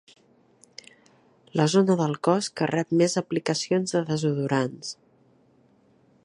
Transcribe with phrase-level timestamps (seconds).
[1.61, 4.91] La zona del cos que rep més aplicacions de desodorants.